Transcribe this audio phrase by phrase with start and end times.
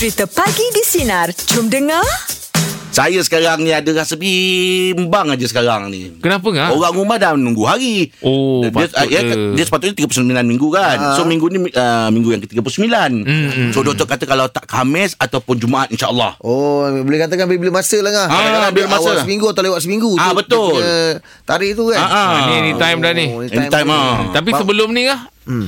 [0.00, 1.28] Cerita Pagi di Sinar.
[1.52, 2.00] Jom dengar.
[2.88, 6.08] Saya sekarang ni ada rasa bimbang aja sekarang ni.
[6.24, 6.72] Kenapa ngah?
[6.72, 8.08] Orang rumah dah menunggu hari.
[8.24, 9.36] Oh, dia, patut dia, dia.
[9.52, 11.20] dia sepatutnya 39 minggu kan.
[11.20, 12.88] So minggu ni uh, minggu yang ke-39.
[13.28, 16.32] mm, so doktor kata kalau tak Khamis ataupun Jumaat insya-Allah.
[16.40, 18.26] Oh, boleh katakan bila masa lah kan.
[18.32, 19.24] Ah, Kadang-kadang bila dia masa Awal lah.
[19.28, 20.10] seminggu atau lewat seminggu.
[20.16, 20.56] Ah, tu betul.
[20.56, 20.96] dia punya
[21.44, 22.00] Tarikh tu kan.
[22.00, 22.28] Ah, ah.
[22.48, 23.26] Ni ni time dah ni.
[23.28, 24.00] Oh, Anytime, ni.
[24.00, 24.16] ah.
[24.32, 25.20] Tapi sebelum ni kah?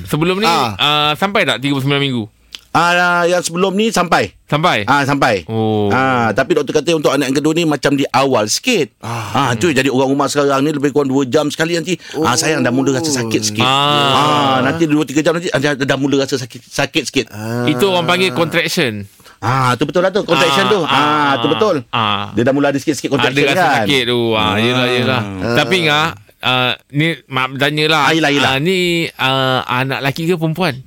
[0.08, 0.72] Sebelum ni Ah.
[0.80, 2.24] uh, sampai tak 39 minggu?
[2.72, 4.32] Ah yang sebelum ni sampai.
[4.48, 4.88] Sampai?
[4.88, 5.44] Ah sampai.
[5.44, 5.92] Oh.
[5.92, 8.96] Ah tapi doktor kata untuk anak yang kedua ni macam di awal sikit.
[9.04, 12.00] Ah, tu jadi orang rumah sekarang ni lebih kurang 2 jam sekali nanti.
[12.24, 13.60] Ah sayang dah mula rasa sakit sikit.
[13.60, 14.56] Ah.
[14.56, 17.26] Ah nanti 2 3 jam nanti dah, dah mula rasa sakit sakit sikit.
[17.28, 17.68] Ah.
[17.68, 19.04] Itu orang panggil contraction.
[19.44, 20.80] Ah tu betul lah tu contraction tu.
[20.88, 21.84] Ah tu betul.
[21.92, 22.32] Ah.
[22.32, 23.76] Dia dah mula ada sikit-sikit Ada contraction rasa kan.
[23.84, 24.20] sakit tu.
[24.32, 25.20] Ah, yelah yelah.
[25.60, 26.06] Tapi ngah
[26.40, 28.02] uh, ni mak bertanya lah.
[28.08, 28.52] Ah, yelah, yelah.
[28.56, 30.80] Ah, ni uh, anak lelaki ke perempuan?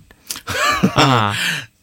[0.97, 1.29] ah.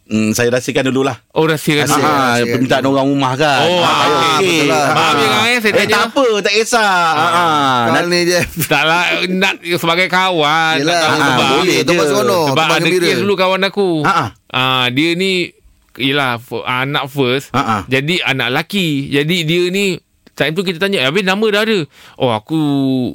[0.02, 1.16] Hmm, saya rahsiakan dululah.
[1.33, 1.95] Oh rahsia Rahsia.
[1.95, 2.05] rahsia.
[2.05, 3.60] Ah, rahsiakan permintaan orang rumah kan.
[3.70, 4.43] Oh, ah, ah, okey.
[4.43, 4.87] betul lah.
[4.93, 5.95] Maaf ya, eh, saya eh, tanya.
[5.95, 6.95] tak apa, tak kisah.
[7.15, 7.76] Ah, ah.
[7.87, 8.41] Kalau ni je.
[8.73, 10.74] Tak lah nak sebagai kawan.
[10.82, 11.49] Yelah, tak tahu ah, sebab.
[11.54, 11.79] boleh.
[11.87, 12.10] Tempat je.
[12.10, 12.46] seronok.
[12.51, 13.07] Sebab tempat ada gembira.
[13.07, 13.88] kes dulu kawan aku.
[14.02, 14.29] Ah, ah.
[14.52, 15.32] Ah, dia ni
[15.93, 17.80] Yelah Anak first Ah, ah.
[17.85, 19.93] Jadi anak lelaki Jadi dia ni
[20.33, 21.79] Time tu kita tanya Habis nama dah ada
[22.16, 22.57] Oh aku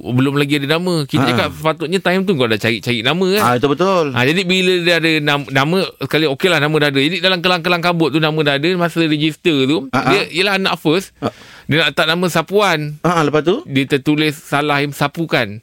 [0.07, 1.27] Belum lagi ada nama Kita Ah.
[1.27, 4.05] cakap Sepatutnya time tu Kau dah cari-cari nama kan Ah, itu betul.
[4.11, 6.99] Ha, jadi bila dia ada nama, nama sekali okey lah nama dah ada.
[6.99, 9.89] Jadi dalam kelang-kelang kabut tu nama dah ada masa register tu.
[9.89, 11.17] Ah, Dia ialah anak first.
[11.17, 11.33] Ah.
[11.65, 12.79] Dia nak letak nama Sapuan.
[13.01, 13.65] Ah, lepas tu?
[13.65, 15.59] Dia tertulis salah im sapukan.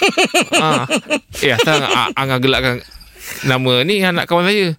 [0.62, 0.86] ha.
[1.36, 2.74] Eh asal ang- angah gelakkan
[3.42, 4.74] nama ni anak kawan saya.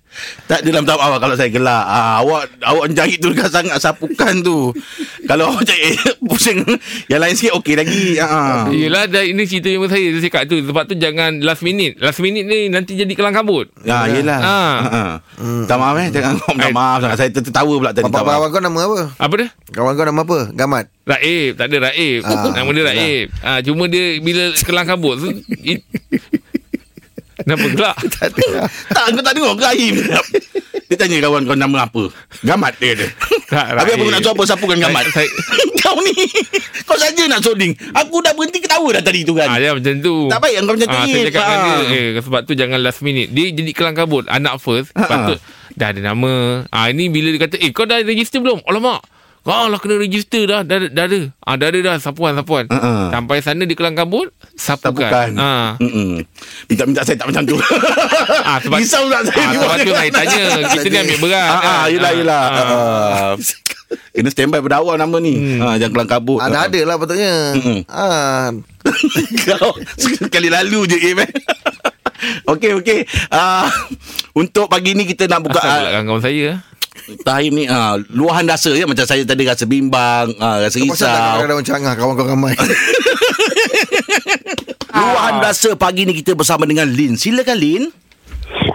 [0.46, 1.84] Tak dalam tahap awal kalau saya gelak.
[1.84, 4.72] Ah, awak awak jahit tu dekat sangat sapukan tu.
[5.24, 5.96] kalau awak jahit
[6.28, 6.60] pusing
[7.08, 8.18] yang lain sikit okey lagi.
[8.18, 8.68] Ah.
[8.68, 12.20] Yelah dah ini cerita yang saya Dia cakap tu Sebab tu jangan last minute Last
[12.20, 14.40] minute ni nanti jadi kelang kabut Ya, yelah.
[14.40, 14.78] Ah.
[14.84, 15.02] Ha.
[15.40, 16.08] Minta maaf eh.
[16.10, 16.74] Jangan kau minta Eh.
[16.74, 17.18] maaf sangat.
[17.18, 18.06] Saya tertawa pula tadi.
[18.06, 18.24] Maaf.
[18.24, 19.00] kawan kau nama apa?
[19.18, 19.48] Apa dia?
[19.70, 20.38] Kawan kau nama apa?
[20.52, 20.86] Gamat.
[21.04, 25.30] Raib Tak ada Raib Ah, Nama dia Raib ah, Cuma dia Bila kelang kabut tu,
[27.44, 27.96] Kenapa gelak?
[28.14, 28.48] Tak ada.
[28.88, 29.96] Tak, kau tak dengar Rahim?
[30.84, 32.04] Dia tanya kawan kau nama apa?
[32.42, 33.08] Gamat dia ada.
[33.46, 34.12] Tak, Habis apa Rahim.
[34.12, 35.04] nak suap apa sapukan gamat?
[35.10, 35.34] Saya-
[35.82, 36.16] kau ni.
[36.84, 37.74] Kau saja nak solding.
[37.94, 39.48] Aku dah berhenti ketawa dah tadi tu kan.
[39.48, 40.28] Ah, dia macam tu.
[40.28, 41.14] Tak baik kau macam tu, Ah, Im.
[41.14, 43.30] Saya cakap dengan dia, eh, sebab tu jangan last minute.
[43.30, 44.26] Dia jadi kelang kabut.
[44.28, 45.40] Anak first, Ah, patut
[45.74, 46.64] dah ada nama.
[46.70, 49.02] Ah ini bila dia kata, "Eh, kau dah register belum?" Alamak.
[49.44, 50.64] Kau lah kena register dah.
[50.64, 51.20] Dah, dah ada.
[51.44, 51.96] Ah, dah ada dah.
[52.00, 52.64] Sapuan, sapuan.
[52.72, 53.04] Ah, ah.
[53.12, 55.12] Sampai sana dia kelang kabut, sapukan.
[55.12, 55.30] Sapukan.
[55.36, 55.76] Ah.
[55.84, 56.24] Mm-mm.
[56.72, 57.60] Minta-minta saya tak macam tu.
[58.44, 59.40] Ah, sebab, Risau pula saya.
[59.40, 60.42] Ah, sebab tu saya tanya.
[60.72, 61.44] Kita ni ambil berat.
[61.44, 61.92] Ah, ah, kan?
[61.92, 62.44] yelah, yelah.
[62.44, 62.64] Ah.
[62.64, 63.32] Ah.
[64.16, 65.36] Kena standby pada awal nama ni.
[65.36, 65.60] Hmm.
[65.60, 66.40] Ah, jangan kelang kabut.
[66.40, 67.34] Ah, dah ada lah patutnya.
[67.60, 67.80] Mm-mm.
[67.92, 68.48] Ah,
[69.48, 71.16] Kau sekali lalu je eh.
[72.56, 73.00] Okey okey.
[73.28, 73.68] Ah
[74.32, 76.48] untuk pagi ni kita nak buka Asal ah, gelakkan kawan saya.
[77.24, 81.08] Tahim ni ah, luahan rasa ya macam saya tadi rasa bimbang, ah, rasa tak risau.
[81.08, 82.54] kadang-kadang macam angah kawan kau ramai.
[84.94, 87.18] Luahan rasa pagi ni kita bersama dengan Lin.
[87.18, 87.84] Silakan Lin.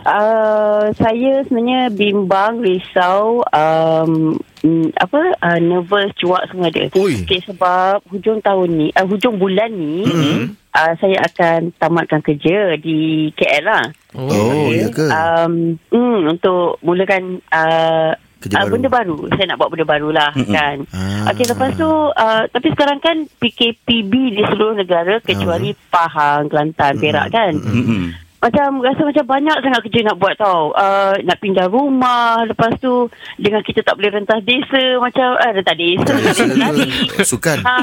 [0.08, 6.88] Uh, saya sebenarnya bimbang, risau, um, mm, apa, uh, nervous, cuak semua ada.
[6.96, 7.28] Ui.
[7.28, 10.40] Okay, sebab hujung tahun ni, uh, hujung bulan ni, mm-hmm.
[10.72, 13.84] uh, saya akan tamatkan kerja di KL lah.
[14.16, 15.04] Oh, ya ke?
[15.12, 18.72] Um, mm, untuk mulakan uh, Kerja uh, baru.
[18.78, 19.16] benda baru.
[19.34, 20.54] Saya nak buat benda baru lah Mm-mm.
[20.54, 20.76] kan.
[20.94, 21.34] Ah.
[21.34, 27.28] Okey, lepas tu, uh, tapi sekarang kan PKPB di seluruh negara kecuali Pahang, Kelantan, Perak
[27.34, 27.52] kan.
[27.58, 28.14] Hmm.
[28.38, 30.70] Macam rasa macam banyak sangat kerja nak buat tau.
[30.70, 32.46] Uh, nak pindah rumah.
[32.46, 34.94] Lepas tu dengan kita tak boleh rentas desa.
[34.96, 36.12] Macam uh, rentas desa.
[36.46, 36.86] berlari.
[37.20, 37.58] Sukan.
[37.60, 37.76] ha,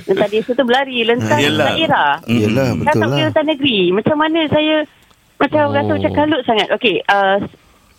[0.00, 1.02] rentas desa tu berlari.
[1.02, 1.74] Rentas Yelah.
[1.74, 2.10] daerah.
[2.24, 3.28] Yelah, Kan betul tak boleh lah.
[3.28, 3.80] rentas negeri.
[3.90, 4.74] Macam mana saya
[5.36, 5.72] macam Oh.
[5.72, 6.68] rasa macam kalut sangat.
[6.70, 7.36] Okey, uh,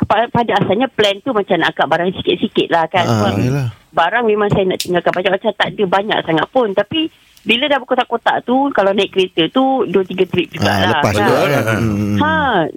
[0.08, 3.04] pada, asalnya plan tu macam nak angkat barang sikit-sikit lah kan.
[3.04, 3.68] Ah, Sebab yelah.
[3.92, 6.72] barang memang saya nak tinggalkan banyak macam tak ada banyak sangat pun.
[6.72, 7.10] Tapi
[7.42, 10.90] bila dah berkotak-kotak tu, kalau naik kereta tu, dua tiga trip juga Ah, lah.
[10.94, 11.20] lepas kan.
[11.20, 11.80] juga kan.
[11.82, 12.18] Hmm.
[12.18, 12.34] Ha,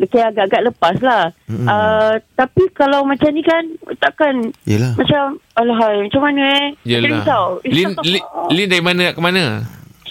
[0.06, 1.22] kayak agak-agak lepas lah.
[1.44, 1.66] Mm-mm.
[1.66, 3.60] Uh, tapi kalau macam ni kan,
[3.98, 4.34] takkan
[4.64, 4.96] Yelah.
[4.96, 6.66] macam, alahai, macam mana eh?
[6.72, 7.10] Macam Yelah.
[7.20, 7.44] risau.
[7.62, 9.44] Lin, Lin, Lin dari mana nak ke mana?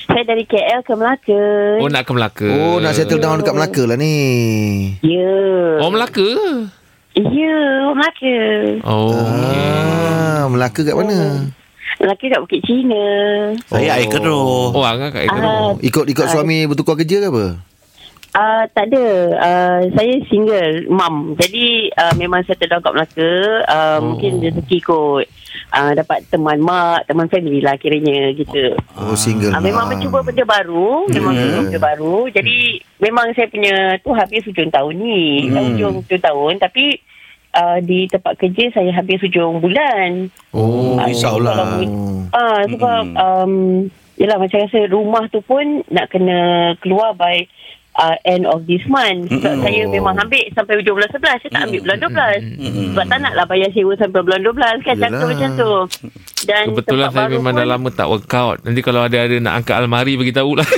[0.04, 1.44] Saya dari KL ke Melaka.
[1.80, 2.50] Oh nak ke Melaka.
[2.52, 4.16] Oh, nak settle down dekat Melaka lah ni.
[5.00, 5.34] Ya.
[5.80, 6.28] Oh Melaka.
[7.16, 7.58] Ya,
[7.88, 8.38] Melaka.
[8.84, 9.16] Oh.
[9.16, 11.48] Ah, Melaka kat mana?
[12.04, 13.06] Melaka kat Bukit Cina.
[13.66, 14.76] Saya air keruh.
[14.76, 15.80] Oh Angah kat Ah, Ekonomi.
[15.82, 17.46] Ikut ikut suami bertukar kerja ke apa?
[18.34, 19.06] Uh, tak ada.
[19.38, 21.38] Uh, saya single, mum.
[21.38, 23.32] Jadi uh, memang saya down kat Melaka.
[23.64, 23.80] Uh, Oh.
[23.96, 23.98] oh.
[24.12, 25.26] Mungkin rezeki kot.
[25.70, 28.74] Uh, dapat teman mak, teman family lah kiranya gitu.
[28.94, 29.54] Oh, single.
[29.54, 29.96] Uh, memang mom.
[29.96, 31.06] mencuba benda baru.
[31.08, 31.46] Memang Yeah.
[31.46, 32.18] mencuba benda baru.
[32.28, 32.58] Jadi
[33.00, 35.22] memang saya punya tu habis hujung tahun ni.
[35.46, 35.54] Hmm.
[35.54, 35.66] Hmm.
[35.72, 36.54] Hujung hujung tahun.
[36.58, 36.98] Tapi
[37.54, 40.28] uh, di tempat kerja saya habis hujung bulan.
[40.52, 41.54] Oh, Ah, risaulah.
[41.54, 43.16] kalau- Ah, sebab Mm-mm.
[43.16, 43.54] um,
[44.16, 46.38] yelah macam rasa rumah tu pun nak kena
[46.78, 47.46] keluar by
[47.96, 49.30] uh, end of this month.
[49.32, 49.64] Sebab Mm-mm.
[49.64, 51.22] saya memang ambil sampai hujung bulan 11.
[51.40, 52.60] Saya tak ambil bulan 12.
[52.60, 52.86] Mm-mm.
[52.90, 54.96] Sebab tak naklah bayar sewa sampai bulan 12 kan.
[54.96, 55.30] Cakap Yelah.
[55.30, 55.72] macam tu.
[56.44, 58.58] Dan Kebetulan tempat saya baru memang pun, dah lama tak workout.
[58.62, 60.68] Nanti kalau ada ada nak angkat almari bagi tahu lah.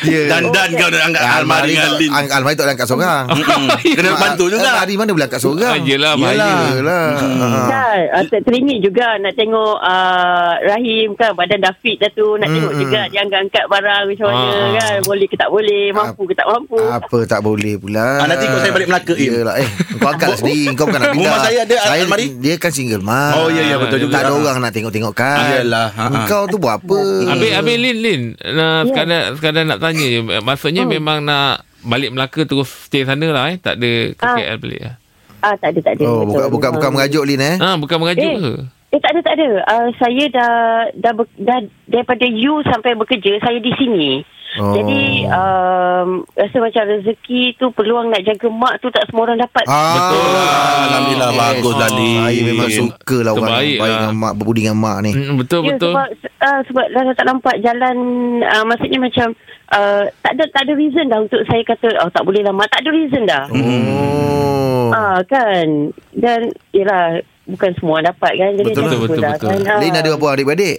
[0.00, 0.22] Ya.
[0.28, 2.10] Dan dan kau nak angkat almari dengan tak- Lin.
[2.10, 3.24] ang- Almari tak boleh angkat seorang.
[3.96, 4.68] Kena bantu juga.
[4.70, 5.70] Almari mana boleh angkat seorang?
[5.70, 6.50] Ah, yelah, bahaya.
[6.72, 7.06] Yelah.
[7.14, 7.66] Ah.
[7.68, 12.48] Kan, uh, teringin juga nak tengok uh, Rahim kan badan dah fit dah tu nak
[12.48, 14.68] tengok juga dia angkat-angkat barang macam mana Ah.
[14.74, 18.44] kan boleh ke tak boleh mampu ke tak mampu Apa tak boleh pula Ah, nanti
[18.44, 19.30] kau saya balik Melaka, Im.
[19.34, 22.26] Yelah eh Kau angkat sendiri Kau bukan nak pindah Rumah saya ada saya, almari.
[22.34, 24.12] Dia kan single mat Oh, ya, ya, betul juga.
[24.14, 26.24] Tak ada orang nak tengok-tengok kan Yelah, ha, ha.
[26.24, 26.98] Kau tu buat apa
[27.28, 28.22] Habis, habis Lin, Lin.
[28.50, 28.84] Nah, Ya.
[28.86, 29.22] sekadar,
[29.58, 30.20] sekadar nak tanya je.
[30.40, 30.92] Maksudnya Hmm.
[30.92, 31.50] memang nak
[31.80, 33.56] balik Melaka terus stay sana lah eh.
[33.56, 34.36] Tak ada ke Ah.
[34.36, 34.94] KL balik lah.
[35.38, 36.94] ah tak ada tak ada Oh bukan, bukan, bukan Ah.
[36.96, 38.38] mengajuk Lin eh Ha, bukan mengajuk Eh.
[38.40, 38.52] ke?
[38.88, 39.48] Eh tak ada tak ada.
[39.68, 40.52] Uh, saya dah
[40.96, 44.24] dah, ber, dah daripada you sampai bekerja saya di sini.
[44.56, 44.72] Oh.
[44.72, 49.60] Jadi um, rasa macam rezeki tu peluang nak jaga mak tu tak semua orang dapat.
[49.64, 50.56] Ah, Betul lah.
[50.88, 52.16] Alhamdulillah, bagus dah, Lin.
[52.18, 53.86] Saya memang suka lah orang baik lah.
[53.92, 55.92] dengan mak Berbudi dengan mak ni Hmm, betul, Ya, betul.
[55.92, 56.08] sebab
[56.40, 57.96] uh, sebab dah tak nampak jalan
[58.40, 59.28] uh, maksudnya macam
[59.68, 62.72] uh, tak ada tak ada reason dah untuk saya kata oh tak boleh lah mak
[62.72, 63.44] tak ada reason dah.
[63.52, 66.40] Oh Ah kan dan
[66.72, 69.48] yalah bukan semua dapat kan jadi Betul, betul, apa betul, dah betul.
[69.48, 69.60] kan.
[69.68, 69.78] Ah.
[69.78, 70.76] Lin ada berapa adik-beradik?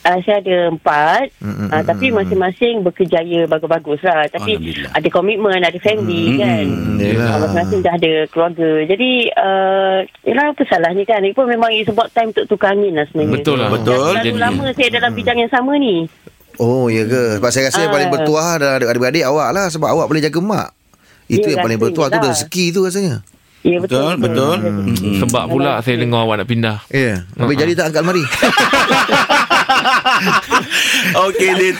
[0.00, 1.28] Uh, saya ada empat.
[1.38, 4.24] Mm, mm, uh, mm, Tapi mm, masing-masing bekerjaya bagus-bagus lah.
[4.26, 4.56] Tapi
[4.88, 6.64] ada komitmen, ada family Mm, kan?
[6.64, 8.70] Mm, uh, Masing-masing dah ada keluarga.
[8.88, 11.20] Jadi uh, Yelah apa salahnya kan?
[11.20, 13.34] Itu memang it's about time untuk tukar angin lah sebenarnya.
[13.36, 13.68] Betul lah.
[13.68, 13.92] Betul.
[13.92, 16.08] Dah terlalu Jadi- lama saya dalam bidang yang sama ni.
[16.56, 17.36] Oh ya ke?
[17.36, 17.96] Sebab saya rasa yang Ah.
[17.96, 19.66] paling bertuah Dalam adik-beradik awak lah.
[19.68, 20.68] Sebab awak boleh jaga mak.
[21.24, 22.16] Itu Ya, yang paling bertuah Tu.
[22.16, 22.24] Lah.
[22.26, 23.20] rezeki tu rasanya
[23.60, 24.56] Ya Betul, betul betul.
[24.88, 25.20] Mm-mm.
[25.20, 26.80] Sebab pula saya dengar awak nak pindah.
[26.88, 27.16] Ya yeah.
[27.36, 27.60] Habis Ah.
[27.60, 28.24] jadi tak angkat almari
[31.22, 31.74] Okey, Lin.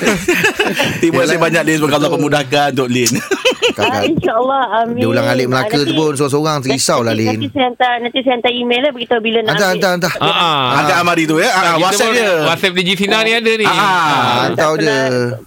[0.99, 1.77] Terima kasih banyak, Lin.
[1.79, 3.13] Semoga Allah pemudahkan untuk Lin.
[3.71, 7.15] Ah, Kakak InsyaAllah amin Dia ulang alik Melaka Ah, tu nanti- pun Seorang-seorang risau lah
[7.15, 9.75] nanti, Lin nanti saya hantar Nanti saya hantar email lah Beritahu bila nak Hantar ambil.
[9.79, 10.65] hantar hantar Ah, ah.
[10.75, 11.49] Angkat Amari tu ya.
[11.49, 12.31] Ah, WhatsApp dia.
[12.43, 13.63] WhatsApp DJ Sinar ni ada ni.
[13.63, 14.37] Ah, Ah.
[14.43, 14.97] Hantar je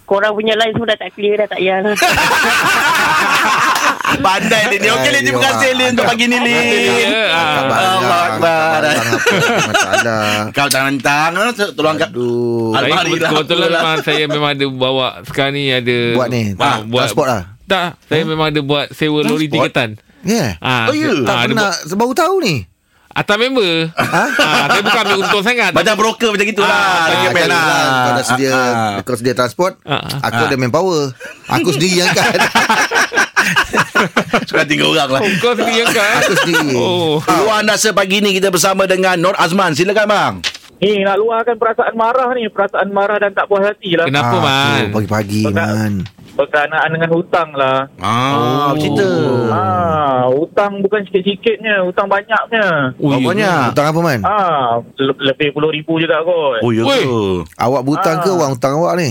[0.02, 1.94] Korang punya line semua dah tak clear dah tak payah lah
[4.16, 4.78] Pandai Lin.
[4.78, 4.88] ni.
[4.88, 5.22] Okey, Lin.
[5.24, 5.90] Terima kasih, Lin.
[5.92, 6.64] Untuk pagi ni, Lin.
[7.04, 7.58] Ya, ah.
[7.98, 8.80] Allah Akbar.
[10.50, 11.50] Kau jangan tangan.
[11.72, 12.10] Tolong angkat.
[12.10, 16.42] Aduh Saya Almari kebetulan, lah, memang saya memang ada bawa sekarang ni ada Buat ni
[16.54, 19.96] ah, buat Transport lah Tak, saya memang ada buat sewa lori tingkatan.
[20.22, 21.10] Ya Ah, Oh, ya?
[21.18, 22.56] Tak ah, ada pernah Baru tahu ni
[23.10, 23.94] Atas member.
[23.94, 24.26] ah,
[24.66, 25.70] saya bukan ambil untung sangat.
[25.70, 26.66] Macam broker macam gitulah.
[26.68, 27.62] Ah, Bagi Ah, pen cari lah.
[27.86, 28.92] Kau dah sedia Ah, ah.
[29.00, 30.18] Kau sedia transport Ah, ah.
[30.24, 31.14] Aku ada manpower
[31.48, 32.34] Aku sendiri yang kan
[34.48, 35.20] Suka tiga orang lah.
[35.20, 36.20] Oh, kau sendiri yang kan?
[36.20, 37.18] Aku sendiri Oh.
[37.20, 39.72] Luar anda pagi ni kita bersama dengan Nur Azman.
[39.72, 40.34] Silakan bang.
[40.76, 44.90] Ni nak luahkan perasaan marah ni Perasaan marah dan tak puas hati lah Kenapa, Man?
[44.90, 45.54] tu, Pagi-pagi Betul.
[45.54, 45.92] Man
[46.34, 48.76] Berkenaan dengan hutang lah Ah, oh.
[48.76, 49.06] cerita.
[49.48, 53.70] Ah, hutang bukan sikit-sikitnya Hutang banyaknya Ui, Oh, banyak.
[53.70, 54.20] Hutang apa Man?
[54.26, 57.00] Ah, le- lebih puluh ribu juga kot Oh, ya ke?
[57.54, 58.36] Awak berhutang ke Ah.
[58.36, 59.08] Wang hutang awak ni?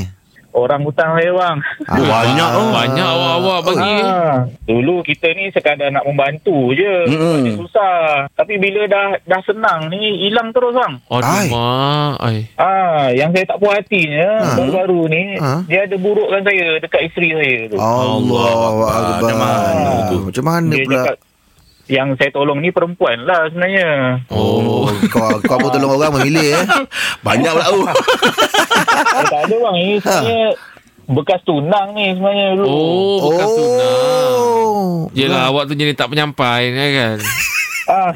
[0.54, 2.70] Orang hutang saya bang Ah, banyak oh.
[2.72, 3.90] Banyak awak-awak bagi.
[3.92, 4.04] eh.
[4.04, 7.10] Ah, dulu kita ni sekadar nak membantu je.
[7.10, 11.48] Masih susah Tapi bila dah dah senang ni Hilang terus bang Aduh, Ai.
[11.50, 12.14] mak.
[12.20, 12.38] Ai.
[12.56, 14.56] Ah, yang saya tak puas hatinya Ah.
[14.56, 15.60] baru-baru ni Ah.
[15.66, 17.78] dia ada burukkan saya dekat isteri saya tu.
[17.78, 18.46] Allah.
[18.54, 18.94] Akbar.
[19.20, 20.18] Macam mana tu?
[20.24, 20.96] Macam mana Dia pula?
[21.00, 21.16] cakap
[21.92, 24.24] yang saya tolong ni perempuan lah sebenarnya.
[24.32, 26.66] Oh, kau kau pun tolong orang memilih eh.
[27.28, 27.84] Banyak pula oh.
[27.84, 30.50] Eh, tak ada bang, ini sebenarnya
[31.04, 32.68] bekas tunang ni sebenarnya dulu.
[32.72, 33.56] Oh, bekas oh.
[33.60, 34.34] tunang.
[35.12, 37.18] Yelah, awak tu jenis tak penyampai ya kan?
[37.84, 38.12] Ah.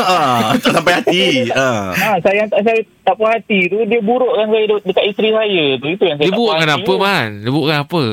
[0.00, 1.52] Ah, tak sampai hati.
[1.52, 1.92] Ah.
[1.92, 5.30] ah, saya yang tak saya tak puas hati tu dia burukkan saya de- dekat isteri
[5.36, 5.86] saya tu.
[5.92, 6.96] Itu yang saya Dia hati apa, tu.
[6.96, 7.28] Man?
[7.44, 8.04] Dia buatkan apa?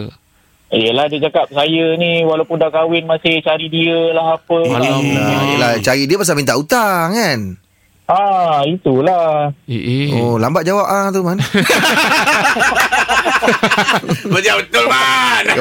[0.74, 4.58] Eh, Yelah dia cakap saya ni walaupun dah kahwin masih cari dia lah apa.
[4.58, 5.06] Alamak.
[5.06, 7.40] Nah, yelah, cari dia pasal minta hutang kan.
[8.10, 9.54] Ah, itulah.
[9.70, 10.18] Eh, eh.
[10.18, 11.38] Oh, lambat jawab ah tu man.
[14.34, 15.46] Betul betul man.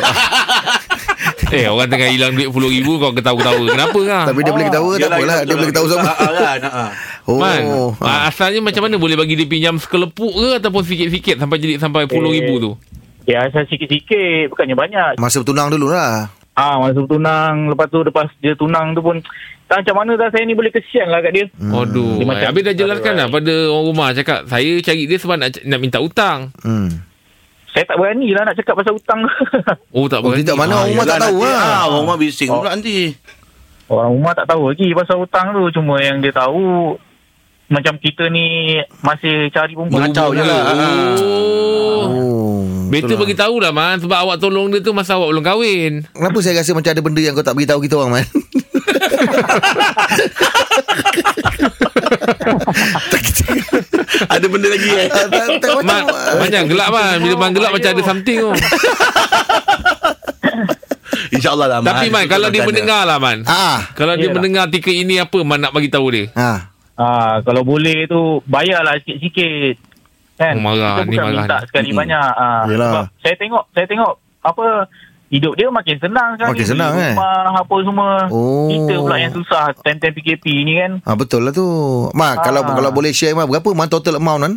[1.53, 3.65] Eh, orang tengah hilang duit RM10,000 kau ketawa-ketawa.
[3.77, 4.25] Kenapa kan?
[4.33, 6.01] Tapi dia boleh ketawa tak apalah, yalah, dia boleh ketawa sama.
[6.01, 6.59] Ah, ah, kan?
[6.65, 6.91] Ah, ah.
[7.29, 7.39] Oh.
[7.39, 7.61] Man,
[8.01, 8.09] ha.
[8.09, 12.09] ah, asalnya macam mana boleh bagi dia pinjam sekelepuk ke ataupun sikit-sikit sampai jadi sampai
[12.09, 12.73] RM10,000 tu?
[13.23, 15.11] Ya, asal sikit-sikit bukannya banyak.
[15.17, 16.27] Masa bertunang dulu lah.
[16.53, 19.17] Ah, masa tunang, lepas tu lepas dia tunang tu pun
[19.65, 21.45] tak macam mana dah saya ni boleh kesian lah kat dia.
[21.55, 21.73] Hmm.
[21.81, 23.33] Aduh, Dia macam- habis dah jelaskan Alright.
[23.33, 26.53] pada orang rumah cakap saya cari dia sebab nak nak minta hutang.
[26.61, 26.93] Hmm.
[27.73, 29.21] Saya tak berani lah nak cakap pasal hutang.
[29.97, 30.45] Oh tak Oh, berani.
[30.45, 31.57] tidak mana Ah, orang rumah tak tahu lah.
[31.57, 32.61] Ah, orang rumah bising Oh.
[32.61, 32.97] pula nanti.
[33.89, 35.63] Orang rumah tak tahu lagi pasal hutang tu.
[35.73, 36.61] Cuma yang dia tahu
[37.73, 40.05] macam kita ni masih cari perempuan.
[40.05, 40.61] Mengacau je lah.
[41.19, 42.05] Oh.
[42.05, 42.61] Oh.
[42.87, 43.21] Better itulah.
[43.23, 45.93] bagi tahu lah man sebab awak tolong dia tu masa awak belum kahwin.
[46.07, 48.27] Kenapa saya rasa macam ada benda yang kau tak beritahu kita orang man?
[54.25, 55.09] Ada benda lagi eh.
[55.09, 56.03] Tak- tak macam Man,
[56.39, 58.51] banyak gelap man Bila man gelap macam ada something tu
[61.33, 61.79] InsyaAllah lah.
[61.81, 63.89] Tapi man Kalau dia mendengar lah man Ah.
[63.95, 64.37] Kalau dia Yalah.
[64.37, 66.71] mendengar tika ini apa Man nak bagi tahu dia Ha.
[66.95, 69.77] Ah, kalau boleh tu bayarlah sikit-sikit.
[70.35, 70.55] Kan?
[70.57, 70.97] Oh, marah.
[70.97, 71.67] Kita Ni bukan marah minta ni.
[71.67, 72.01] sekali Mm-mm.
[72.01, 72.31] banyak.
[72.35, 72.91] Ah, Yelah.
[72.91, 74.65] sebab saya tengok, saya tengok apa
[75.29, 77.15] hidup dia makin senang sekarang Makin senang, eh?
[77.15, 78.11] Rumah apa semua.
[78.29, 78.69] Oh.
[78.69, 80.93] Kita pula yang susah time-time PKP ni kan.
[81.03, 81.65] Ah betul lah tu.
[82.11, 82.43] Mak Ah.
[82.43, 84.55] kalau kalau boleh share mak berapa man total amount kan?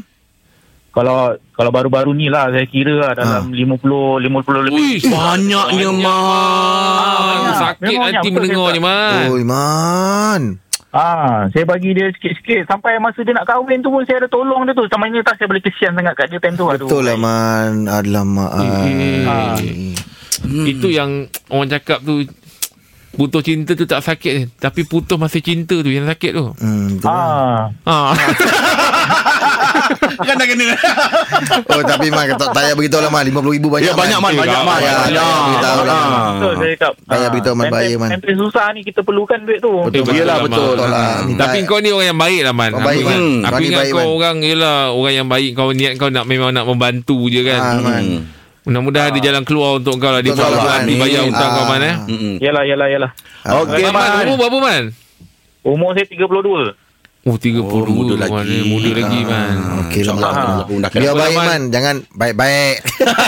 [0.91, 1.17] Kalau
[1.51, 3.83] kalau baru-baru ni lah saya kira lah dalam 50
[4.21, 4.27] 50
[4.63, 4.79] lebih.
[4.95, 5.99] Uish, Banyaknya, Man.
[6.01, 7.55] banyak.
[7.57, 10.41] Sakit Memang hati mendengarnya man Oi man.
[10.95, 14.63] Ah, saya bagi dia sikit-sikit sampai masa dia nak kahwin tu pun saya ada tolong
[14.63, 14.87] dia tu.
[14.87, 16.71] Sama ni tak saya boleh kesian sangat kat dia time tu.
[16.71, 17.91] Betul lah man.
[17.91, 18.51] Alamak.
[18.63, 19.27] Eh.
[19.27, 19.59] Ah.
[20.45, 22.23] Itu yang Orang cakap tu
[23.15, 24.55] Putus cinta tu tak sakit.
[24.55, 27.71] Tapi putus masih cinta tu Yang sakit tu Hmm, lah.
[27.83, 28.11] Ah.
[29.85, 30.23] ha.
[30.23, 30.65] Kan dah kena.
[31.67, 34.31] Oh tapi man tak payah beritahu lah man 50 ribu banyak Ya banyak man.
[34.31, 34.95] Eh, Banyak payah.
[35.03, 35.27] Banyak.
[35.43, 35.99] Beritahu lah.
[35.99, 36.27] Ah.
[36.31, 36.93] Betul saya cakap.
[37.29, 38.09] Beritahu man, time- bayar, man.
[38.35, 39.71] Susah ni kita perlukan duit tu.
[39.83, 40.73] Betul, Eh, Yelah, betul.
[40.73, 40.89] Betul lah.
[40.89, 41.23] Ha.
[41.23, 43.43] Minta- Tapi kau ni orang yang baik lah Man baik, ingat, Man.
[43.43, 47.27] aku ingat kau orang Yelah Orang yang baik Kau niat kau nak Memang nak membantu
[47.27, 48.01] je kan Ah, man.
[48.01, 48.21] Hmm.
[48.65, 50.89] Mudah-mudahan ada jalan keluar Untuk kau lah Dia Betul lah, perlahan Man.
[50.89, 51.69] Dibayar hutang kau Ah.
[51.69, 51.95] Man eh.
[52.39, 53.11] Yalah, yalah, yalah.
[53.45, 54.09] Okey man.
[54.25, 54.83] Umur berapa Man?
[55.61, 56.84] Umur saya 32.
[57.25, 58.29] Oh 32 Oh, muda lagi.
[58.31, 58.45] Man.
[58.45, 60.29] Eh, Muda lagi Man Okey lah InsyaAllah.
[60.31, 60.45] man.
[60.45, 61.45] Allah pun dah Biar baik Man.
[61.47, 62.75] man Jangan baik-baik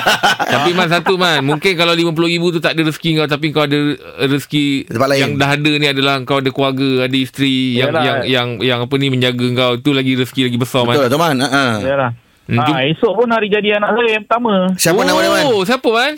[0.54, 3.80] Tapi Man satu Man Mungkin kalau RM50,000 tu tak ada rezeki kau Tapi kau ada
[4.24, 5.20] rezeki Tempat lain.
[5.20, 8.04] Yang dah ada ni adalah Kau ada keluarga Ada isteri yang, Yalah.
[8.04, 11.10] yang yang yang apa ni Menjaga kau Itu lagi rezeki lagi besar Betul lah Man
[11.10, 11.36] tu man.
[11.42, 11.66] Ha.
[11.82, 12.12] Yalah.
[12.46, 14.72] Hmm, Ah, esok pun hari jadi anak saya yang pertama.
[14.78, 15.46] Siapa nama dia man?
[15.50, 16.14] Oh siapa Man?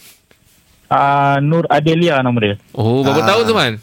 [0.85, 2.53] Ah, Nur Adelia nama dia.
[2.69, 3.27] Oh berapa Ah.
[3.29, 3.73] tahun tu Man?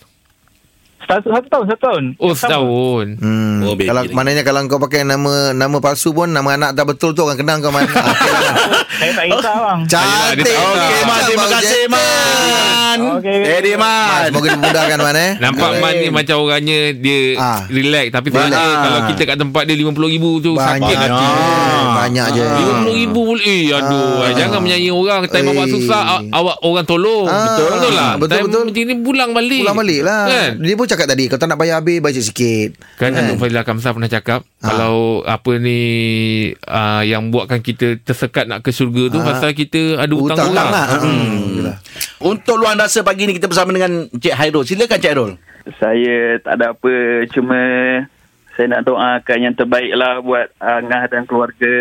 [1.06, 2.02] Satu, satu tahun, satu tahun.
[2.18, 3.62] Oh setahun Hmm.
[3.62, 4.10] Oh, baby kalau lagi.
[4.12, 7.56] maknanya kalau kau pakai nama nama palsu pun nama anak tak betul tu orang kenal
[7.58, 7.86] kau man.
[7.86, 8.54] Ah, Okey lah.
[8.92, 9.80] Saya tak kisah bang.
[9.86, 10.56] Cantik.
[10.56, 11.20] Okey man.
[11.22, 12.98] Terima kasih man.
[13.14, 13.36] Okey.
[13.38, 14.20] Man, man.
[14.26, 15.32] semoga dimudahkan man eh.
[15.38, 17.60] Nampak Man ni macam orangnya Dia Ah.
[17.68, 18.80] relax Tapi sebenarnya Relax.
[18.80, 21.80] Kalau kita kat tempat dia RM50,000 tu Sakit Banyak hati je.
[21.92, 22.44] Banyak je.
[22.48, 24.32] RM50,000 boleh Eh aduh Ah.
[24.32, 25.52] Jangan menyanyi orang Time Eh.
[25.52, 28.62] awak susah Awak orang tolong Ah, Betul Betul lah betul, betul.
[28.64, 31.58] macam ni pulang balik Pulang balik lah Kan Dia pun cakap tadi Kalau tak nak
[31.58, 34.72] bayar habis Baca sikit Kan Datuk Fadilah Kamsah pernah cakap Ah.
[34.72, 35.80] Kalau apa ni
[36.58, 39.24] uh, Yang buatkan kita tersekat nak ke syurga tu Ah.
[39.28, 41.36] Pasal kita ada hutang Hutang orang lah Hmm.
[41.54, 41.76] Yelah.
[42.18, 44.64] Untuk luang rasa pagi ni kita bersama dengan Cik Hairul.
[44.64, 45.32] Silakan Cik Hairul.
[45.76, 46.92] Saya tak ada apa
[47.28, 47.60] Cuma
[48.52, 51.74] Saya nak doakan yang terbaik lah Buat uh, Ngah dan keluarga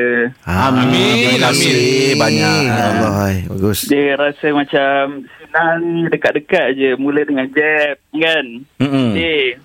[0.43, 0.91] Amin,
[1.31, 2.15] Terima kasih amin.
[2.17, 2.62] banyak.
[2.65, 3.36] Ya Allah hai.
[3.48, 5.24] Bagus Dia rasa macam
[5.55, 9.15] Senang ni Dekat-dekat je Mula dengan Jeb Kan Hmm.
[9.15, 9.55] Dia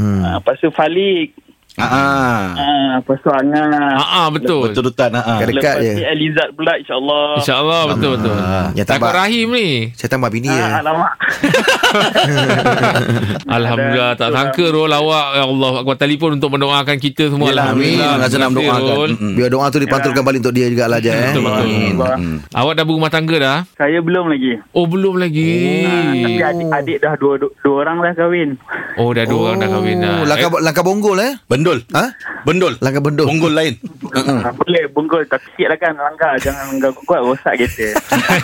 [0.00, 0.20] hmm.
[0.24, 1.36] uh, Lepas tu Falik
[1.74, 2.54] Ah.
[2.54, 2.56] ah.
[3.02, 5.10] uh, Angah Ah, ah, betul Betul betul.
[5.10, 5.42] Ha.
[5.42, 5.90] Dekat Lepas je.
[5.90, 9.10] ni Elizad pula InsyaAllah InsyaAllah betul betul Ah, ya, Takut.
[9.10, 10.66] Rahim ni Saya tambah bini Ah, ya.
[10.78, 11.12] Alamak
[13.48, 17.58] Alhamdulillah tak sangka Rol awak ya Allah Akbar telefon untuk mendoakan kita semua amin.
[17.58, 18.50] Alhamdulillah Rasa nak.
[18.54, 19.08] Rol.
[19.12, 19.32] Mm-mm.
[19.34, 21.32] Biar doa tu dipantulkan balik untuk dia jugalah je eh.
[21.32, 21.92] Betul betul Amin.
[21.98, 22.36] Hmm.
[22.50, 26.96] Awak dah berumah tangga dah Saya belum lagi Oh belum lagi Ah, Tapi adik, adik
[27.00, 28.48] dah dua, dua, dua orang dah kahwin
[28.94, 31.32] Oh dah dua orang dah kahwin dah Oh, Langkah, langkah bonggol eh.
[31.64, 31.80] Bendul.
[31.96, 32.04] Ha?
[32.44, 32.72] Bendul.
[32.84, 33.24] Langkah bendul.
[33.24, 33.74] Bonggol lain.
[34.12, 37.96] Ah, Boleh bungkul Tapi sikit lah kan Langkah Jangan langkah kuat Rosak kereta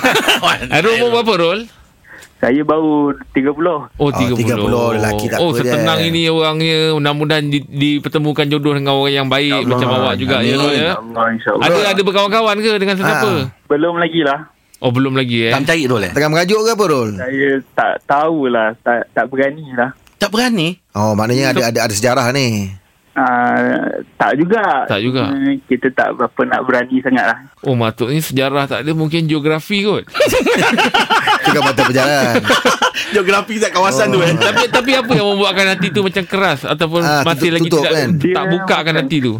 [0.74, 1.60] Ada umur berapa Rol?
[2.40, 3.52] Saya baru 30
[4.00, 4.32] Oh, 30.
[4.32, 4.96] 30.
[4.96, 6.96] lelaki tak oh, setenang ini orangnya.
[6.96, 9.76] Mudah-mudahan di, dipertemukan jodoh dengan orang yang baik InsyaAllah.
[9.76, 10.90] macam awak juga ya, Rol ya.
[10.96, 13.28] InsyaAllah InsyaAllah Ada ada berkawan-kawan ke dengan sesiapa?
[13.28, 13.44] Ah.
[13.68, 14.40] Belum lagi lah
[14.80, 15.52] Oh, belum lagi eh.
[15.52, 16.12] Tak mencari Rol eh?
[16.16, 17.10] Tengah merajuk ke apa Rol?
[17.14, 20.68] Saya tak tahulah Tak tak berani lah Tak berani.
[20.90, 22.72] Oh maknanya ada ada ada sejarah ni.
[23.12, 25.28] Uh, Tak juga Tak juga.
[25.28, 29.82] uh, Kita tak berapa nak berani sangat lah Oh, maksudnya sejarah tak ada mungkin geografi
[29.82, 30.08] kot.
[31.40, 32.40] Itu kan mata perjalanan.
[33.12, 34.32] Geografi tak kawasan tu eh.
[34.32, 37.80] tapi tapi apa yang membuatkan hati tu macam keras ataupun Ah, masih tutup- lagi tutup
[37.80, 38.08] tidak kan?
[38.08, 39.34] tak Dia bukakan bukan- hati tu?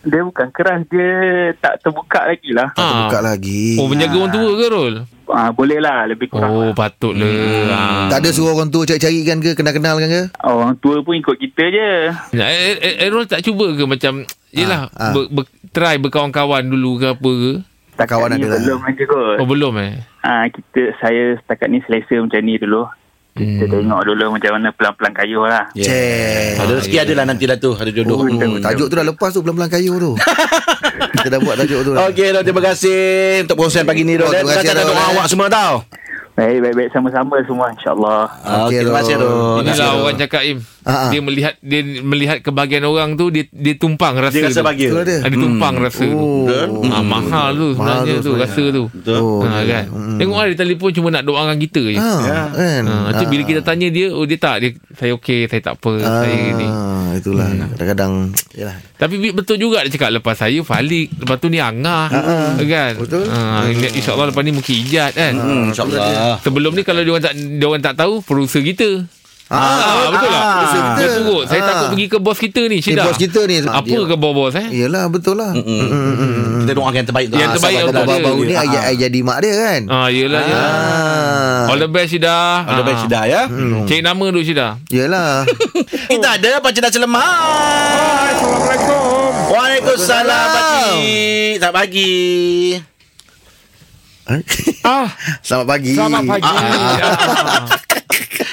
[0.00, 1.12] Dia bukan keras Dia
[1.56, 3.64] tak terbuka lagi lah Tak buka lagi.
[3.76, 4.94] Oh, menjaga orang tua ke Rol?
[5.28, 6.74] Uh, Boleh lah Lebih kurang Oh, lah.
[6.74, 7.28] patutlah.
[7.68, 8.08] Ah.
[8.08, 11.64] Tak ada suruh orang tua cari-carikan ke Kenal-kenal kan ke Orang tua pun ikut kita
[11.64, 11.90] je
[12.32, 15.12] Ya, eh, eh, eh, Rol tak cuba ke macam Yelah Ah, ah.
[15.12, 17.52] ber, ber, Try berkawan-kawan dulu ke apa ke
[17.92, 18.60] Setakat Kawan ni ada lah.
[18.60, 22.84] belum lagi kot Oh belum eh Ah kita saya setakat ni selesa macam ni dulu.
[23.38, 25.64] Kita tengok dulu macam mana pelan-pelan kayuh lah.
[25.72, 26.58] Cek.
[26.58, 29.40] Ada rezeki ada lah nanti dah tu Ada jodoh Oh, tajuk tu dah lepas tu
[29.40, 30.12] Pelan-pelan kayu tu
[31.14, 32.10] Kita dah buat tajuk tu dah.
[32.10, 32.42] Okey, Dok.
[32.42, 32.98] Terima kasih
[33.46, 34.26] untuk perkongsian pagi ni, Dok.
[34.26, 35.08] Oh, terima kasih, doa eh.
[35.14, 35.74] awak semua tau.
[36.38, 36.88] Baik, baik, baik.
[36.94, 38.22] Sama-sama semua insyaAllah.
[38.66, 39.14] Okey, terima kasih.
[39.62, 40.58] Inilah orang cakap Im.
[40.88, 41.10] Ah, ah.
[41.12, 44.40] Dia melihat dia melihat kebahagiaan orang tu dia dia tumpang rasa.
[44.40, 44.66] Dia rasa tu.
[44.66, 44.88] bahagia.
[44.88, 45.18] Betul dia.
[45.20, 46.16] Ah, dia tumpang rasa tu.
[46.16, 46.88] Oh.
[46.88, 48.40] Ah, mahal tu sebenarnya tu tu sebenarnya.
[48.48, 48.84] rasa tu.
[48.88, 49.18] Betul.
[49.20, 49.84] Oh, Ha, kan.
[50.16, 52.00] Tengok lah dia telefon cuma nak doakan kita je.
[52.00, 55.60] Ah, kan Ha, tu bila kita tanya dia, oh dia tak, dia saya okey, saya
[55.60, 56.66] tak apa, ah, saya ni.
[57.18, 62.06] Itulah Kadang-kadang Yalah Tapi betul juga dia cakap lepas saya Falik, lepas tu ni Angah,
[62.56, 62.92] kan?
[62.96, 63.26] Betul.
[63.26, 65.32] Ha, InsyaAllah lepas ni mungkin ijat kan.
[65.36, 66.40] Hmm, InsyaAllah.
[66.40, 69.04] Sebelum ni kalau dia orang tak dia orang tak tahu, producer kita.
[69.48, 70.42] Ah, betul tak?
[70.44, 70.94] ah.
[70.94, 71.44] Dia turut.
[71.44, 71.66] Saya Ah.
[71.66, 73.02] takut pergi ke bos kita ni, Syida.
[73.02, 74.68] bos kita ni, Apa dia- ke bos-bos eh?
[74.70, 75.56] Yalah betul lah
[76.60, 77.34] Kita doakan yang terbaik tu.
[77.34, 78.12] Yang Ah, terbaik untuk sabar.
[78.12, 78.24] dia.
[78.24, 78.62] Baru ni Ah.
[78.62, 80.68] ayat ayat jadi mak dia kan Ah, yelah, yelah.
[81.64, 81.64] Ah.
[81.66, 82.36] All the best, Syida.
[82.62, 83.42] All the best, Syida, ya.
[83.82, 84.68] Cek nama dulu, Syida.
[84.86, 85.48] Yelah
[86.12, 87.32] Kita ada Pak Cik dah selamat.
[88.30, 89.32] Assalamualaikum.
[89.48, 91.52] Waalaikumsalam, Pak Cik.
[91.56, 92.16] Selamat pagi.
[94.84, 95.08] Ah,
[95.46, 96.52] Selamat pagi selamat pagi.
[96.52, 97.87] Ah.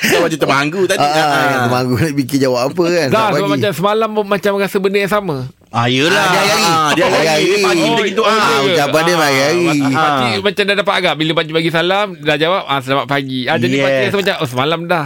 [0.07, 0.99] Kau macam termanggu tadi.
[0.99, 1.63] Ah, ah, Ah.
[1.65, 5.09] Temanggu nak fikir jawab apa kan Dah, sebab macam semalam pun macam rasa benda yang
[5.09, 5.37] sama.
[5.69, 6.15] Ah, yelah.
[6.15, 6.63] Ah, dia hari-hari.
[6.63, 7.27] Ah, Dia hari-hari.
[7.27, 7.61] Hari-hari.
[7.61, 8.21] Pagi Oh, dia gitu.
[8.21, 9.67] oh, Ah, ucapan dia hari-hari.
[9.67, 10.41] Ah, Pakcik Ah.
[10.41, 11.13] macam dah dapat agak.
[11.15, 13.45] Bila pakcik bagi salam, dah jawab, ah, selamat pagi.
[13.45, 13.81] Ah, jadi Yes.
[13.81, 15.05] pakcik rasa macam, oh semalam dah.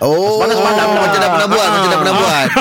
[0.00, 0.98] Oh Semalam-semalam dah.
[0.98, 2.46] Macam dah pernah buat Macam dah pernah buat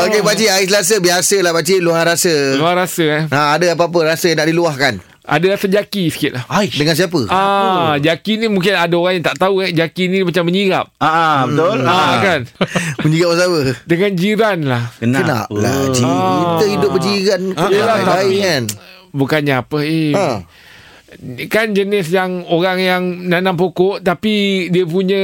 [0.00, 3.22] Okey Pakcik Hari Selasa Biasalah Pakcik Luar rasa Luar rasa eh.
[3.26, 6.44] Ha, ada apa-apa rasa yang nak diluahkan Ada rasa jaki sikit lah.
[6.50, 6.74] Aish.
[6.74, 7.14] Dengan siapa?
[7.26, 9.70] Ah, jaki ni mungkin ada orang yang tak tahu eh.
[9.70, 10.90] Jaki ni macam menyirap.
[10.98, 11.78] Ah, betul.
[11.80, 12.40] Ah, kan?
[13.02, 13.60] Menjirat pasal apa?
[13.84, 14.82] Dengan jiran lah.
[14.98, 18.62] Kenapa lah Cik Kita hidup berjiran Yelah, Baik tapi- kan
[19.12, 20.10] Bukannya apa eh.
[20.10, 20.26] Ha.
[21.46, 25.20] Kan jenis yang orang yang nanam pokok tapi dia punya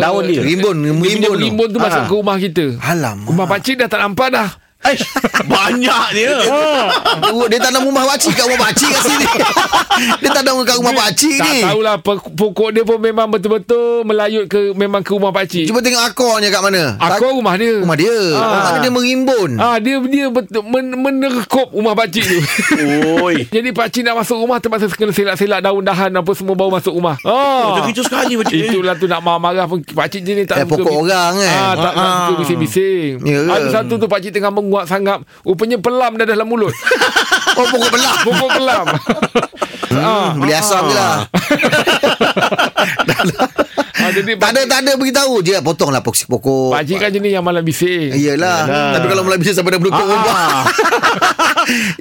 [0.00, 0.40] Daun dia.
[0.40, 2.08] Rimbun dia punya Rimbun tu tu masuk Ah.
[2.08, 2.66] ke rumah kita.
[2.80, 4.48] Alamak Rumah pakcik dah tak nampak dah.
[4.80, 5.04] Aish.
[5.42, 6.40] Banyak dia.
[7.28, 9.26] Oh, Dia tanam rumah pakcik Kat rumah pakcik kat sini
[10.20, 14.44] Dia tanam kat rumah pakcik tak ni tahulah pe- pokok dia pun memang betul-betul melayut
[14.46, 15.66] ke memang ke rumah pakcik.
[15.66, 17.76] Cuba tengok akornya kat mana Aku rumah dia.
[17.78, 18.62] Rumah dia Ah.
[18.66, 22.38] Tapi dia merimbun Ah dia dia betul men, menerkop rumah pakcik tu.
[23.20, 23.44] Oi.
[23.54, 27.20] Jadi pakcik nak masuk rumah terpaksa kena selak-selak daun dahan apa semua baru masuk rumah.
[27.20, 27.74] Ah.
[27.74, 28.60] Macam itu sekali Pak Cik.
[28.70, 31.52] Itulah tu nak marah-marah pun pakcik je ni Eh, tak suka pokok orang kan?
[31.52, 32.16] Ah, tak, tak Ah.
[32.22, 33.10] suka bising-bising.
[33.22, 33.40] Ya?
[33.46, 35.26] Ada satu tu pakcik tengah menguat sangat.
[35.42, 36.70] Rupanya pelam dah dalam mulut.
[37.50, 38.86] Oh pokok belah Pokok pelam.
[39.98, 40.30] ah.
[40.38, 41.26] Beli asam je lah
[44.00, 47.34] ah, jadi Tak ada tak ada beritahu je Potong lah pokok pokok pakcik kan jenis
[47.34, 48.14] yang malam bising.
[48.14, 50.62] Iyalah Tapi kalau mulai bising sampai dah berlutut Ah.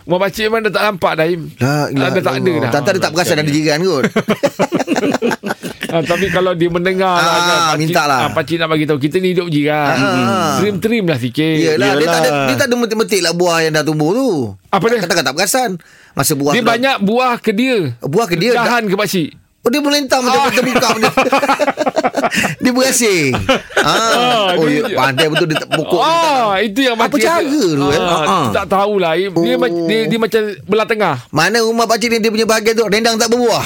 [0.05, 1.41] Rumah pakcik memang dah tak nampak dah Im.
[1.59, 2.69] Ah, dah tak ada dah.
[2.69, 4.03] Tak dia tak perasan ada jiran kot
[5.95, 7.39] Ah, tapi kalau dia mendengar Ah, lah,
[7.71, 8.19] kan, minta lah.
[8.21, 9.95] Ah, pakcik nak bagi tahu kita ni hidup jiran.
[9.95, 10.61] Ah.
[10.61, 11.55] Trim-trim lah sikit.
[11.55, 12.45] Iyalah dia tak ada Yelah.
[12.45, 14.29] dia tak ada metik-metik lah buah yang dah tumbuh tu.
[14.67, 15.01] Apa dia?
[15.01, 15.71] Katakan tak perasan.
[16.13, 17.95] Masa buah Dia tu banyak buah ke dia.
[17.99, 19.38] buah ke dia Dahan ke pakcik.
[19.59, 20.49] Oh dia melentang macam Ah.
[20.49, 21.07] terbuka dia.
[22.63, 23.31] dia berasing.
[23.75, 27.01] Ah, Ah, oh dia- ya, pandai betul dia tak dia tak- Ah, itu yang Apa
[27.05, 27.99] pakcik cara tu, eh?
[27.99, 28.45] Ah, Ah.
[28.53, 29.11] Tak tahulah.
[29.13, 29.57] Dia, Oh.
[29.57, 31.15] mac- dia, dia macam belah tengah.
[31.29, 33.59] Mana rumah pakcik ni dia punya bahagian tu rendang tak berbuah.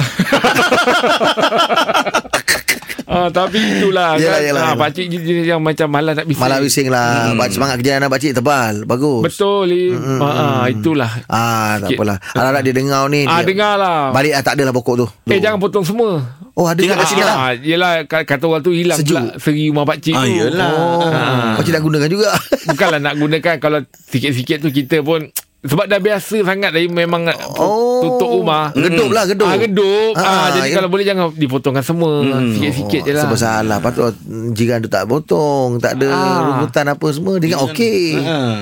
[3.13, 4.41] Ah, tapi itulah Yelah, kan.
[4.41, 4.75] yelah, ah, yelah.
[4.75, 6.41] pakcik jenis yang macam malas nak bising.
[6.41, 7.29] Malah bising lah.
[7.29, 7.45] Hmm.
[7.47, 8.73] Semangat kerja anak pakcik tebal.
[8.83, 9.21] Bagus.
[9.21, 10.17] Betul, Im.
[10.17, 11.11] Ah, ah, itulah.
[11.25, 11.97] Ah, tak Sikit.
[12.01, 12.17] apalah.
[12.33, 13.21] Harap dia dengar ni.
[13.23, 14.09] Ah, dia- dengar lah.
[14.09, 15.07] Balik ah, tak adalah pokok tu.
[15.29, 16.25] Eh, jangan potong semua.
[16.53, 17.35] Oh, ada kat sini sini lah.
[17.35, 19.13] Ah, yelah ka- kata orang tu hilang Sejuk.
[19.15, 20.29] pula seri rumah pakcik Ah, tu.
[20.29, 20.69] yelah.
[20.71, 21.53] Oh, Ah.
[21.57, 22.29] pakcik nak gunakan juga.
[22.65, 25.29] Bukanlah nak gunakan kalau sikit-sikit tu kita pun
[25.63, 28.03] sebab dah biasa sangat dari memang Oh.
[28.03, 28.69] tutup rumah.
[28.73, 29.47] Gedup lah, gedup.
[29.47, 30.11] Ah, gedup.
[30.13, 30.75] Ah, Ah, jadi ya.
[30.75, 32.19] kalau boleh jangan dipotongkan semua.
[32.51, 33.23] Sikit-sikit je lah.
[33.23, 34.11] Sebab salah Patut
[34.51, 36.39] jiran tu tak potong Tak ada Ah.
[36.49, 38.01] rumputan apa semua Dia ingat okey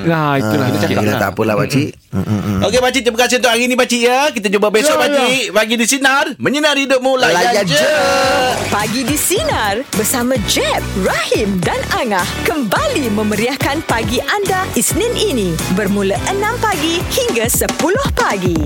[0.03, 1.01] Nah, itulah Ah, cakap.
[1.01, 1.89] yelah, tak apalah pakcik
[2.61, 5.03] Okey Pakcik Terima kasih untuk hari ni Pakcik ya Kita jumpa besok Ya, ya.
[5.03, 7.89] Pakcik Pagi di Sinar Menyinari hidupmu Layan Layan je je.
[8.67, 16.15] Pagi di Sinar bersama Jeb, Rahim dan Angah kembali memeriahkan pagi anda Isnin ini bermula
[16.27, 16.37] 6
[16.99, 17.67] hingga 10
[18.15, 18.57] pagi.